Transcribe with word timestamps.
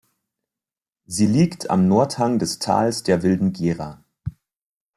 Sie 1.05 1.27
liegt 1.27 1.69
am 1.69 1.87
Nordhang 1.87 2.39
des 2.39 2.57
Tals 2.57 3.03
der 3.03 3.21
Wilden 3.21 3.53
Gera. 3.53 4.03